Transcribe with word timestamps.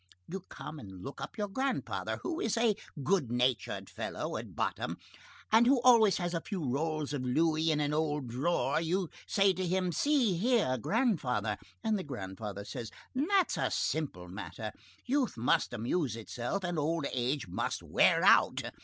You 0.27 0.39
come 0.49 0.79
and 0.79 1.03
look 1.03 1.21
up 1.21 1.37
your 1.37 1.47
grandfather, 1.47 2.17
who 2.23 2.39
is 2.39 2.57
a 2.57 2.75
good 3.03 3.31
natured 3.31 3.87
fellow 3.87 4.35
at 4.35 4.55
bottom, 4.55 4.97
and 5.51 5.67
who 5.67 5.79
always 5.83 6.17
has 6.17 6.33
a 6.33 6.41
few 6.41 6.67
rolls 6.67 7.13
of 7.13 7.21
louis 7.23 7.69
in 7.69 7.79
an 7.79 7.93
old 7.93 8.27
drawer; 8.27 8.81
you 8.81 9.11
say 9.27 9.53
to 9.53 9.63
him: 9.67 9.91
'See 9.91 10.37
here, 10.37 10.79
grandfather.' 10.79 11.59
And 11.83 11.99
the 11.99 12.03
grandfather 12.03 12.65
says: 12.65 12.89
'That's 13.13 13.57
a 13.57 13.69
simple 13.69 14.27
matter. 14.27 14.71
Youth 15.05 15.37
must 15.37 15.71
amuse 15.71 16.15
itself, 16.15 16.63
and 16.63 16.79
old 16.79 17.05
age 17.11 17.47
must 17.47 17.83
wear 17.83 18.23
out. 18.23 18.71